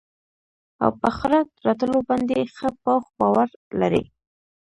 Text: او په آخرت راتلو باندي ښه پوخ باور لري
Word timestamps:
او 0.83 0.91
په 0.99 1.05
آخرت 1.11 1.49
راتلو 1.67 1.97
باندي 2.07 2.39
ښه 2.55 2.69
پوخ 2.83 3.03
باور 3.19 3.49
لري 3.79 4.03